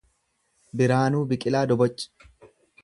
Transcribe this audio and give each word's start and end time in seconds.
Biraanuu 0.81 1.21
Biqilaa 1.33 1.65
Doboc 1.73 2.09